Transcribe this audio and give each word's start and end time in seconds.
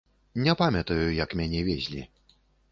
Не 0.47 0.55
памятаю, 0.61 1.05
як 1.23 1.37
мяне 1.43 1.63
везлі. 1.71 2.01